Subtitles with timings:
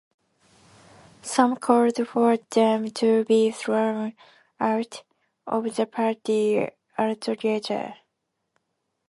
[1.21, 4.15] Some called for them to be thrown
[4.59, 5.03] out
[5.45, 7.93] of the party altogether.